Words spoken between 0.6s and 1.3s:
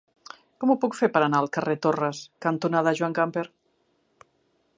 Com ho puc fer per